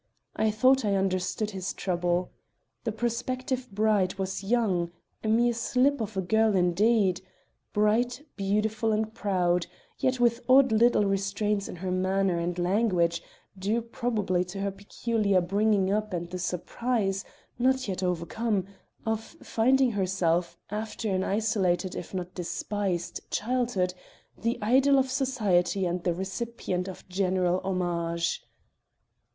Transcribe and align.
I 0.35 0.49
thought 0.49 0.83
I 0.83 0.95
understood 0.95 1.51
his 1.51 1.73
trouble. 1.73 2.31
The 2.85 2.91
prospective 2.91 3.69
bride 3.71 4.15
was 4.15 4.43
young 4.43 4.89
a 5.23 5.27
mere 5.27 5.53
slip 5.53 6.01
of 6.01 6.17
a 6.17 6.21
girl, 6.23 6.55
indeed 6.55 7.21
bright, 7.71 8.25
beautiful 8.35 8.93
and 8.93 9.13
proud, 9.13 9.67
yet 9.99 10.19
with 10.19 10.41
odd 10.49 10.71
little 10.71 11.05
restraints 11.05 11.67
in 11.67 11.75
her 11.75 11.91
manner 11.91 12.39
and 12.39 12.57
language, 12.57 13.21
due 13.55 13.79
probably 13.83 14.43
to 14.45 14.61
her 14.61 14.71
peculiar 14.71 15.39
bringing 15.39 15.91
up 15.93 16.13
and 16.13 16.31
the 16.31 16.39
surprise, 16.39 17.23
not 17.59 17.87
yet 17.87 18.01
overcome, 18.01 18.65
of 19.05 19.21
finding 19.21 19.91
herself, 19.91 20.57
after 20.71 21.11
an 21.13 21.23
isolated, 21.23 21.93
if 21.93 22.11
not 22.11 22.33
despised, 22.33 23.21
childhood, 23.29 23.93
the 24.35 24.57
idol 24.63 24.97
of 24.97 25.11
society 25.11 25.85
and 25.85 26.03
the 26.05 26.13
recipient 26.15 26.87
of 26.87 27.07
general 27.07 27.59
homage. 27.63 28.41